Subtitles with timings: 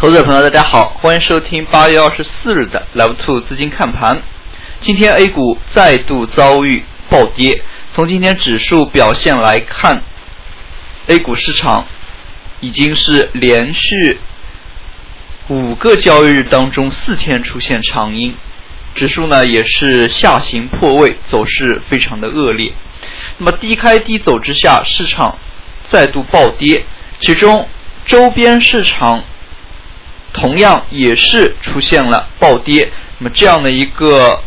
[0.00, 4.22] 投资者朋友，大家好，欢迎收听八月二十四日的 Live Two 资金看盘。
[4.80, 7.60] 今天 A 股再度遭遇暴跌，
[7.96, 10.04] 从今天指数表现来看
[11.08, 11.84] ，A 股市场
[12.60, 14.20] 已经是连续
[15.48, 18.36] 五个交易日当中四天出现长阴，
[18.94, 22.72] 指数呢也是下行破位，走势非常的恶劣。
[23.38, 25.36] 那么低开低走之下，市场
[25.90, 26.84] 再度暴跌，
[27.18, 27.66] 其中
[28.06, 29.24] 周边市场。
[30.40, 34.40] 同样也是出现了暴跌，那么这样的一个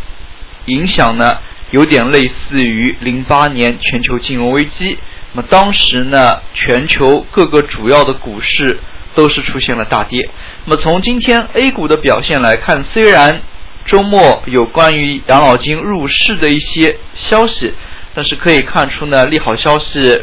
[0.65, 1.37] 影响呢，
[1.71, 4.97] 有点类似于零八年全球金融危机。
[5.33, 8.79] 那么当时呢，全球各个主要的股市
[9.15, 10.29] 都是出现了大跌。
[10.65, 13.41] 那么从今天 A 股的表现来看，虽然
[13.85, 16.97] 周末有关于养老金入市的一些
[17.29, 17.73] 消息，
[18.13, 20.21] 但是可以看出呢，利好消息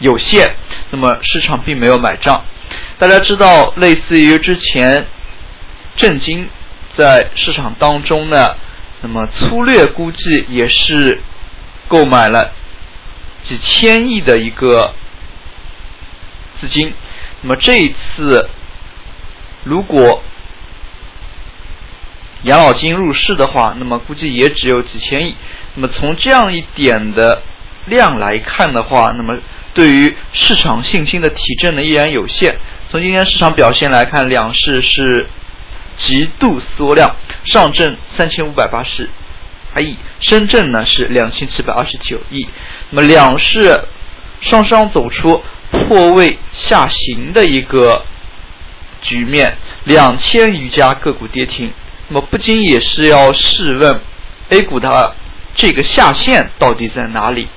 [0.00, 0.54] 有限，
[0.90, 2.42] 那么市场并没有买账。
[3.02, 5.04] 大家知道，类似于之前
[5.96, 6.48] 震惊
[6.96, 8.54] 在市场当中呢，
[9.00, 11.20] 那么粗略估计也是
[11.88, 12.52] 购买了
[13.48, 14.94] 几千亿的一个
[16.60, 16.94] 资金。
[17.40, 18.48] 那么这一次，
[19.64, 20.22] 如果
[22.44, 25.34] 养老金入市的话，那么估计也只有几千亿。
[25.74, 27.42] 那么从这样一点的
[27.86, 29.40] 量来看的话，那么
[29.74, 32.56] 对于市场信心的提振呢，依然有限。
[32.92, 35.26] 从今天市场表现来看，两市是
[35.96, 39.08] 极度缩量，上证三千五百八十
[39.78, 42.46] 亿，深圳呢是两千七百二十九亿。
[42.90, 43.84] 那么两市
[44.42, 48.04] 双双走出破位下行的一个
[49.00, 51.72] 局面，两千余家个股跌停。
[52.08, 54.02] 那么不禁也是要试问
[54.50, 55.16] ，A 股的
[55.54, 57.48] 这个下限到底在哪里？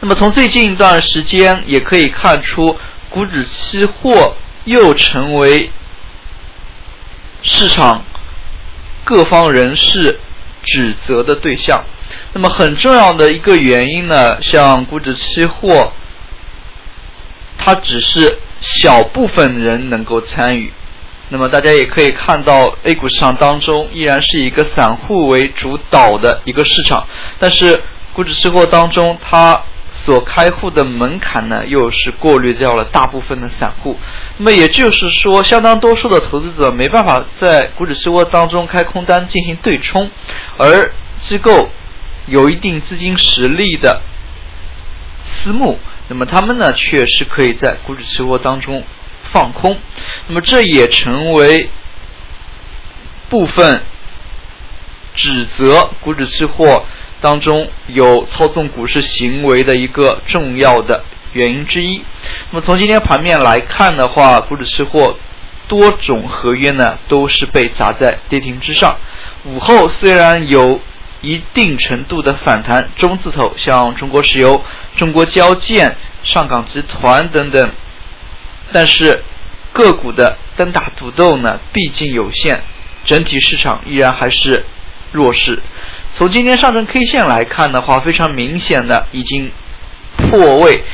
[0.00, 2.76] 那么从最近一段时间也可以看出。
[3.14, 4.34] 股指期货
[4.64, 5.70] 又成为
[7.42, 8.02] 市场
[9.04, 10.18] 各方人士
[10.64, 11.84] 指责的对象。
[12.32, 15.92] 那么很重要的一个原因呢，像股指期货，
[17.56, 18.36] 它只是
[18.80, 20.72] 小部分人能够参与。
[21.28, 27.06] 那么大家也可以看到，A 股市场当中依然是一个散户为主导的一个市场，
[27.38, 27.80] 但是
[28.12, 29.62] 股指期货当中它。
[30.04, 33.98] 所开户的门槛呢，又是过滤掉了大部分的散户，
[34.36, 40.10] 那么也就是说，相当多数的投资者没办法在股指期货当中开空单进行对冲，
[40.58, 40.92] 而
[41.26, 41.70] 机构
[42.26, 44.02] 有一定资金实力的
[45.42, 45.78] 私募，
[46.08, 48.84] 那么他们呢，却是可以在股指期货当中
[49.32, 49.78] 放空，
[50.26, 51.70] 那么这也成为
[53.30, 53.80] 部分
[55.16, 56.84] 指责股指期货。
[57.24, 61.02] 当中有操纵股市行为的一个重要的
[61.32, 62.04] 原因之一。
[62.50, 65.16] 那么从今天盘面来看的话，股指期货
[65.66, 68.98] 多种合约呢都是被砸在跌停之上。
[69.44, 70.78] 午后虽然有
[71.22, 74.62] 一定程度的反弹，中字头像中国石油、
[74.96, 77.70] 中国交建、上港集团等等，
[78.70, 79.24] 但是
[79.72, 82.60] 个股的单打独斗呢毕竟有限，
[83.06, 84.66] 整体市场依然还是
[85.10, 85.62] 弱势。
[86.16, 89.50] 从今天上证 K 线来看的话，非常明显的已经
[90.16, 90.84] 破位，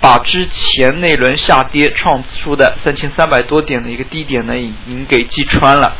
[0.00, 5.94] 把之前那轮下跌创出的三千三百多点的一个低点呢，已经给击穿了。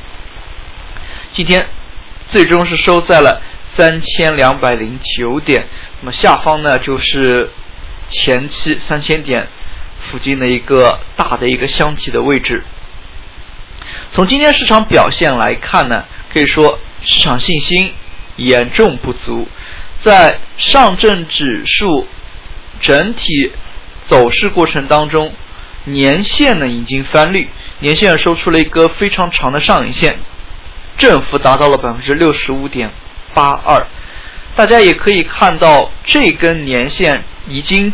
[1.34, 1.66] 今天
[2.32, 3.40] 最终是收在了
[3.76, 5.68] 三千两百零九点，
[6.00, 7.48] 那么下方呢就是
[8.10, 9.46] 前期三千点
[10.10, 12.64] 附近的一个大的一个箱体的位置。
[14.14, 17.94] 从今天市场表现来看呢，可以说市场信心。
[18.36, 19.48] 严重不足，
[20.02, 22.06] 在上证指数
[22.80, 23.52] 整体
[24.08, 25.32] 走势过程当中，
[25.84, 27.48] 年线呢已经翻绿，
[27.78, 30.18] 年线收出了一个非常长的上影线，
[30.98, 32.90] 振幅达到了百分之六十五点
[33.34, 33.86] 八二。
[34.54, 37.92] 大家也可以看到，这根年线已经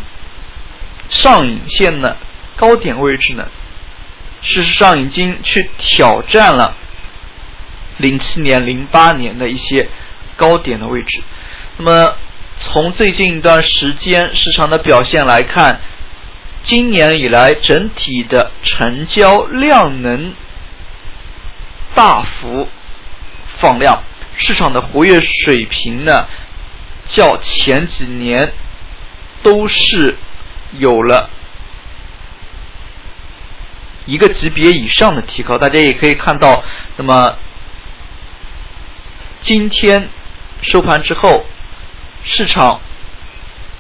[1.09, 2.17] 上影线的
[2.57, 3.49] 高点位置呢，
[4.43, 6.77] 事实上已经去挑战了
[7.99, 9.89] 零七年、零八年的一些。
[10.37, 11.23] 高点的位置，
[11.77, 12.17] 那么
[12.61, 15.81] 从最近一段时间市场的表现来看，
[16.65, 20.35] 今年以来整体的成交量能
[21.95, 22.69] 大幅
[23.59, 24.03] 放量，
[24.37, 26.27] 市场的活跃水平呢，
[27.11, 28.53] 较前几年
[29.43, 30.17] 都是
[30.79, 31.31] 有了
[34.07, 35.59] 一个级别以上的提高。
[35.59, 36.65] 大家也可以看到，
[36.97, 37.37] 那么
[39.43, 40.09] 今天。
[40.63, 41.45] 收盘之后，
[42.25, 42.81] 市场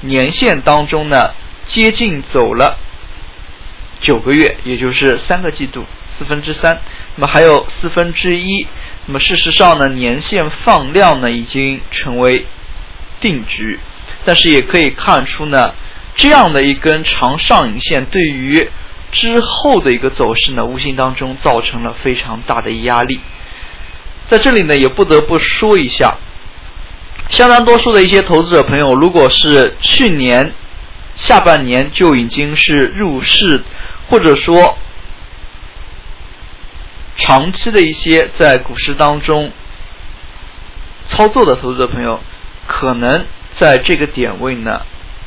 [0.00, 1.30] 年线当中呢
[1.68, 2.78] 接近走了
[4.00, 5.84] 九个月，也就是三个季度，
[6.18, 6.80] 四分之三。
[7.16, 8.66] 那么还有四分之一。
[9.06, 12.46] 那么事实上呢，年线放量呢已经成为
[13.20, 13.78] 定局，
[14.24, 15.74] 但是也可以看出呢，
[16.16, 18.68] 这样的一根长上影线对于
[19.10, 23.20] 之后的一个走势呢，无形当中造成了非常大的压力。
[24.30, 26.16] 在这里呢，也不得不说一下，
[27.30, 30.52] 相当多数的一些投资者朋友，如果是去年
[31.16, 33.62] 下半年就已经是入市，
[34.08, 34.76] 或者说。
[37.18, 39.52] 长期的一些在股市当中
[41.10, 42.18] 操作的投资者朋友，
[42.66, 43.26] 可能
[43.60, 44.80] 在这个点位呢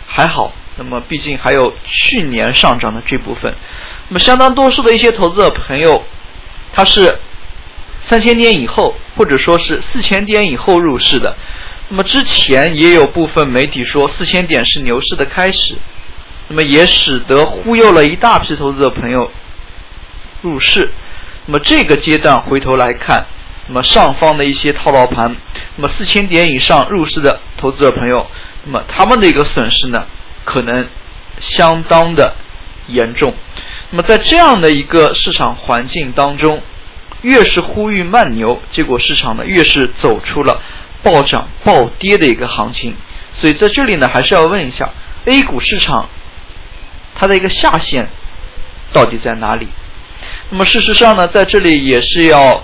[0.07, 0.51] 还好。
[0.77, 3.53] 那么毕竟还有去年上涨的这部分。
[4.09, 6.03] 那么相当多数的一些投资者朋友，
[6.73, 7.17] 他是
[8.09, 11.37] 三千点以后，或者说是四千点以后入市的。
[11.89, 15.75] 那么之前也有部分媒体说四千点是牛市的开始，
[16.47, 19.31] 那么也使得忽悠了一大批投资者朋友
[20.41, 20.91] 入市。
[21.45, 23.25] 那么这个阶段回头来看，
[23.67, 25.35] 那么上方的一些套牢盘，
[25.75, 28.25] 那么四千点以上入市的投资者朋友，
[28.63, 30.05] 那么他们的一个损失呢，
[30.43, 30.87] 可能
[31.39, 32.33] 相当的
[32.87, 33.35] 严重。
[33.91, 36.63] 那么在这样的一个市场环境当中，
[37.21, 40.61] 越是呼吁慢牛，结果市场呢越是走出了
[41.05, 42.95] 暴涨暴跌的一个行情。
[43.39, 44.89] 所以在这里呢，还是要问一下
[45.25, 46.09] A 股市场
[47.15, 48.09] 它的一个下限
[48.91, 49.69] 到底在哪里？
[50.49, 52.63] 那么事实上呢，在这里也是要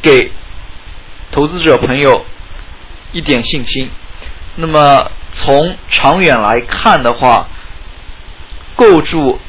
[0.00, 0.30] 给
[1.32, 2.24] 投资者朋友
[3.12, 3.90] 一点信心。
[4.56, 5.10] 那么
[5.40, 7.48] 从长远来看的话，
[8.76, 9.40] 构筑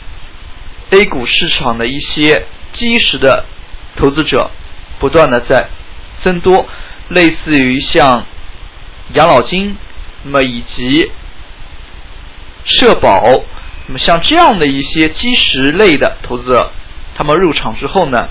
[0.91, 3.45] A 股市场的一些基石的
[3.97, 4.49] 投资者
[4.99, 5.67] 不断的在
[6.23, 6.67] 增多，
[7.09, 8.25] 类似于像
[9.13, 9.75] 养老金，
[10.23, 11.11] 那么以及
[12.65, 13.21] 社保。
[13.88, 16.71] 那么像这样的一些基石类的投资者，
[17.15, 18.29] 他们入场之后呢，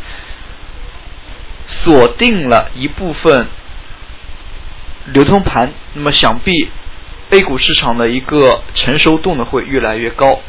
[1.83, 3.49] 锁定了一部分
[5.07, 6.71] 流通盘，那么想必
[7.31, 10.41] A 股市场的一个成熟度呢会越来越高，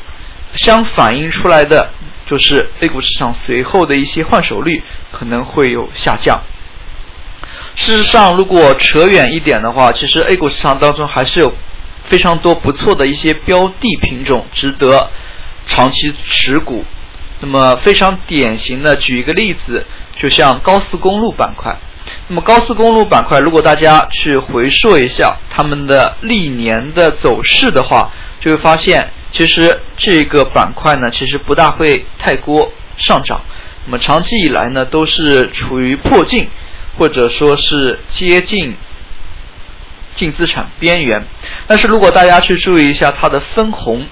[0.56, 1.92] 相反映出来的
[2.28, 6.40] 就是 A 股市场随后的一些换手率可能会有下降。
[7.86, 11.54] 事实上，如果扯远一点的话，其实 A 股市场当中还是有。
[12.10, 15.12] 非常多不错的一些标的品种值得
[15.68, 16.84] 长期持股。
[17.40, 19.86] 那么非常典型的，举一个例子，
[20.20, 21.78] 就像高速公路板块。
[22.28, 28.12] 那么高速公路板块，如果大家去回溯一下他们的历年的走势的话，
[28.42, 33.40] 就会发现，其实这个板块呢，其实不大会太过上涨。
[33.86, 36.48] 那么长期以来呢，都是处于破净，
[37.00, 38.75] 或者说是接近。
[40.18, 41.24] 净资产边缘，
[41.66, 44.06] 但是如果大家去注意一下它的分红，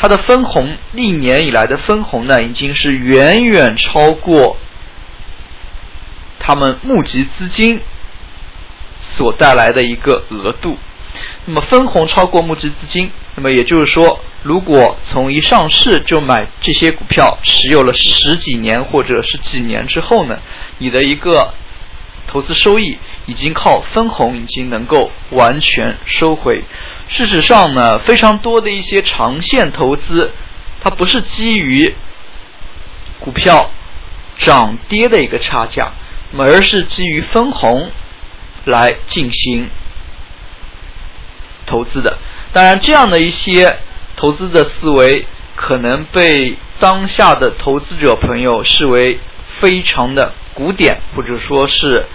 [0.00, 4.56] 它的分红历年以来的分红呢，已经是远远超过
[6.38, 7.82] 他们募集资金
[9.14, 10.78] 所带来的一个额度。
[11.44, 20.38] 那么分红超过募集资金，那么也就是说，如果从一上市就买这些股票，持有了十几年或者是几年之后呢，
[20.78, 21.52] 你的一个
[22.30, 22.96] 投资收益。
[23.26, 26.64] 已经靠分红已经能够完全收回。
[27.10, 30.32] 事实上呢，非常多的一些长线投资，
[30.80, 31.94] 它不是基于
[33.20, 33.70] 股票
[34.38, 35.92] 涨跌的一个差价，
[36.36, 37.92] 而是基于分红
[38.64, 39.68] 来进行
[41.66, 42.18] 投资的。
[42.52, 43.78] 当然，这样的一些
[44.16, 49.20] 投资的思维，可能被当下的投资者朋友视为
[49.60, 52.06] 非常的古典，或者说是。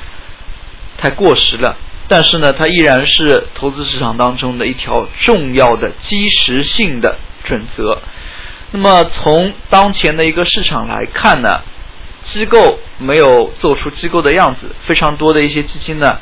[0.98, 1.76] 太过时了，
[2.08, 8.02] 但是呢，它依然是投资市场当中的一条重要的基石性的准则。
[8.72, 11.62] 那么从当前的一个市场来看呢，
[12.32, 16.18] 机构没有做出机构的样子，非常多的一些基金呢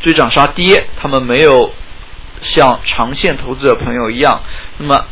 [0.00, 1.72] 追涨杀跌，他们没有
[2.42, 4.42] 像长线投资者朋友一样，
[4.78, 5.04] 那么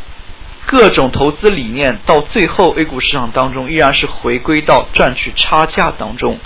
[0.65, 6.39] 各种投资理念到最后 A 股市场当中依然是回归到赚取差价当中，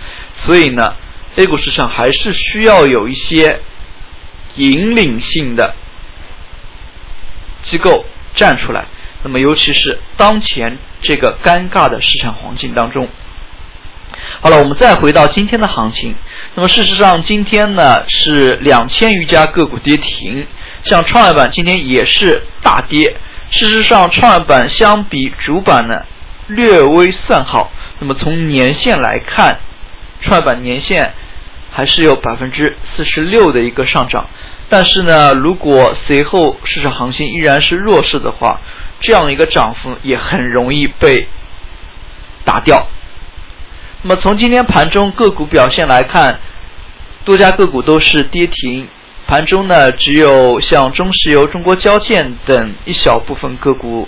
[0.46, 0.94] 所以呢。
[1.38, 3.62] A 股市场还是需要有一些
[4.56, 5.74] 引领性的
[7.70, 8.86] 机构站出来。
[9.24, 13.08] 那么，尤其是当前这个尴尬的市场环境当中。
[14.42, 16.14] 好了，我们再回到今天的行情。
[16.56, 20.46] 那么，事实上今天呢是两千余家个股跌停，
[20.84, 23.16] 像创业板今天也是大跌。
[23.52, 26.04] 事实上，创业板相比主板呢
[26.48, 27.72] 略微算好。
[28.00, 29.58] 那么，从年线来看。
[30.24, 31.12] 创业板年线
[31.72, 34.28] 还是有百分之四十六的一个上涨，
[34.70, 38.60] 但是呢，如果随后市场行情依然是弱势的话，
[39.00, 41.28] 这样一个涨幅也很容易被
[42.44, 42.86] 打掉。
[44.04, 46.40] 那么从今天盘中个股表现来看，
[47.24, 48.88] 多家个股都是跌停，
[49.28, 54.08] 盘中呢只有像中石油、中国交建等一小部分个股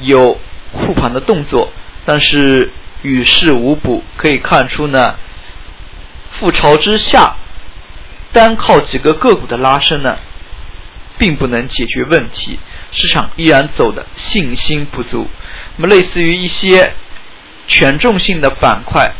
[0.00, 0.38] 有
[0.72, 1.72] 护盘的动作，
[2.04, 2.70] 但是
[3.02, 5.16] 与世无补，可以看出呢，
[6.40, 7.36] 覆巢之下，
[8.32, 10.16] 单靠几个个股的拉升呢，
[11.18, 12.58] 并不能解决问题，
[12.92, 15.28] 市场依然走的信心不足。
[15.76, 16.92] 那么类似于一些。
[17.68, 19.12] 权重性的板块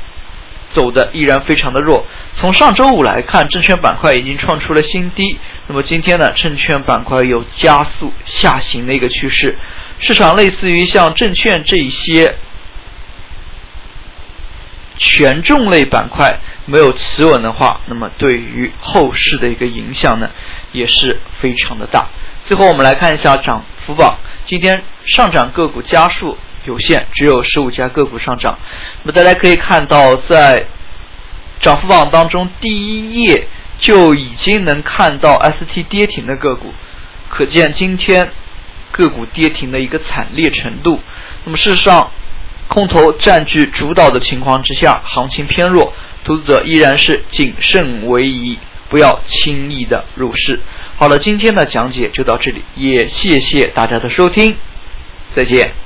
[0.72, 2.06] 走的依然非常的弱。
[2.38, 5.36] 从上周五来看，证券板块已经创出了新低。
[5.66, 9.58] 那么今天呢，证券板块有加速下行的一个趋势。
[9.98, 12.36] 市场类似于像证券这一些
[14.98, 20.30] 权重类板块没有企稳的话，那么对于后市的一个影响呢，
[20.72, 22.06] 也是非常的大。
[22.46, 26.36] 最后我们来看一下涨幅榜，今天上涨个股家数。
[26.64, 28.58] 有限，只有十五家个股上涨。
[29.04, 30.66] 那么大家可以看到，在
[31.60, 33.46] 涨幅榜当中，第一页
[33.78, 36.74] 就已经能看到 ST 跌停的个股，
[37.28, 38.32] 可见今天
[38.90, 41.00] 个股跌停的一个惨烈程度。
[41.44, 42.10] 那么事实上，
[42.68, 45.92] 空头占据主导的情况之下，行情偏弱，
[46.24, 48.58] 投资者依然是谨慎为宜，
[48.88, 50.60] 不要轻易的入市。
[50.96, 54.56] 好了，今天的讲解就到这里，也谢谢大家的收听，
[55.34, 55.85] 再见。